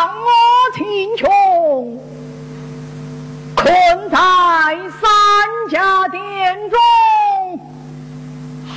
[0.00, 0.30] 让我
[0.76, 1.28] 贫穷，
[3.54, 3.70] 困
[4.08, 4.16] 在
[4.98, 5.10] 三
[5.68, 6.80] 家店中，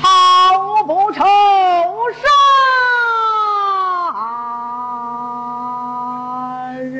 [0.01, 1.23] 好不愁
[2.11, 2.27] 杀。
[6.91, 6.99] 人。